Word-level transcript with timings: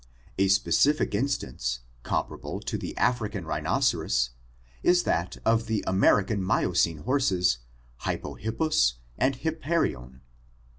A 0.39 0.47
specific 0.47 1.13
instance, 1.13 1.81
comparable 2.01 2.59
to 2.59 2.75
the 2.75 2.97
African 2.97 3.45
rhinoceros, 3.45 4.31
is 4.81 5.03
that 5.03 5.37
of 5.45 5.67
the 5.67 5.83
American 5.85 6.41
Miocene 6.43 7.03
horses 7.03 7.59
Hypohippus 8.05 8.93
and 9.19 9.35
Hip 9.35 9.61
Parian. 9.61 10.21